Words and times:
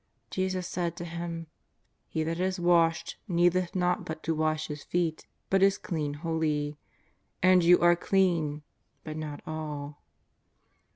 Jesus 0.31 0.67
said 0.67 0.95
to 0.95 1.05
him:" 1.05 1.45
He 2.09 2.23
that 2.23 2.39
is 2.39 2.59
washed 2.59 3.17
needeth 3.27 3.75
not 3.75 4.03
but 4.03 4.23
to 4.23 4.33
wash 4.33 4.65
his 4.65 4.83
feet, 4.83 5.27
but 5.51 5.61
is 5.61 5.77
clean 5.77 6.15
wholly. 6.15 6.79
And 7.43 7.63
you 7.63 7.79
are 7.81 7.95
clean, 7.95 8.63
but 9.03 9.15
not 9.15 9.43
all." 9.45 10.01